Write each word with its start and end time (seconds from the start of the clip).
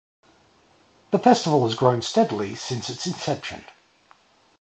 The 1.11 1.19
festival 1.19 1.63
has 1.67 1.75
grown 1.77 2.01
steadily 2.01 2.55
since 2.55 2.89
its 2.89 3.05
inception. 3.05 3.63